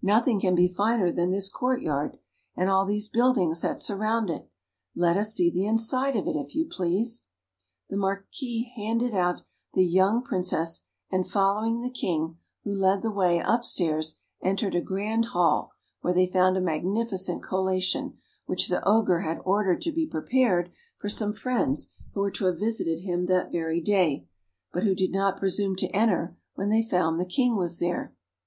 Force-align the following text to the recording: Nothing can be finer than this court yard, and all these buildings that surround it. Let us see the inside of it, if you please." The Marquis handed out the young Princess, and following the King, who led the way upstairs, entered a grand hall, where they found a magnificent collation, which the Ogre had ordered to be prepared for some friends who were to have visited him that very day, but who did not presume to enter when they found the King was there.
Nothing 0.00 0.40
can 0.40 0.54
be 0.54 0.66
finer 0.66 1.12
than 1.12 1.30
this 1.30 1.50
court 1.50 1.82
yard, 1.82 2.16
and 2.56 2.70
all 2.70 2.86
these 2.86 3.06
buildings 3.06 3.60
that 3.60 3.78
surround 3.80 4.30
it. 4.30 4.48
Let 4.96 5.18
us 5.18 5.34
see 5.34 5.50
the 5.50 5.66
inside 5.66 6.16
of 6.16 6.26
it, 6.26 6.36
if 6.36 6.54
you 6.54 6.64
please." 6.64 7.26
The 7.90 7.98
Marquis 7.98 8.72
handed 8.76 9.14
out 9.14 9.42
the 9.74 9.84
young 9.84 10.22
Princess, 10.22 10.86
and 11.12 11.28
following 11.28 11.82
the 11.82 11.90
King, 11.90 12.38
who 12.62 12.72
led 12.72 13.02
the 13.02 13.10
way 13.10 13.40
upstairs, 13.40 14.20
entered 14.40 14.74
a 14.74 14.80
grand 14.80 15.26
hall, 15.26 15.72
where 16.00 16.14
they 16.14 16.26
found 16.26 16.56
a 16.56 16.62
magnificent 16.62 17.42
collation, 17.42 18.16
which 18.46 18.68
the 18.70 18.82
Ogre 18.88 19.20
had 19.20 19.42
ordered 19.44 19.82
to 19.82 19.92
be 19.92 20.06
prepared 20.06 20.70
for 20.98 21.10
some 21.10 21.34
friends 21.34 21.92
who 22.14 22.20
were 22.20 22.30
to 22.30 22.46
have 22.46 22.58
visited 22.58 23.00
him 23.00 23.26
that 23.26 23.52
very 23.52 23.82
day, 23.82 24.26
but 24.72 24.84
who 24.84 24.94
did 24.94 25.12
not 25.12 25.36
presume 25.36 25.76
to 25.76 25.94
enter 25.94 26.38
when 26.54 26.70
they 26.70 26.82
found 26.82 27.20
the 27.20 27.26
King 27.26 27.54
was 27.56 27.80
there. 27.80 28.14